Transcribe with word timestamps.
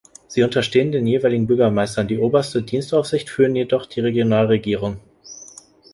Sie 0.27 0.41
unterstehen 0.41 0.91
den 0.91 1.05
jeweiligen 1.05 1.45
Bürgermeistern, 1.45 2.07
die 2.07 2.17
oberste 2.17 2.63
Dienstaufsicht 2.63 3.29
führen 3.29 3.55
jedoch 3.55 3.85
die 3.85 3.99
Regionalregierungen. 3.99 4.99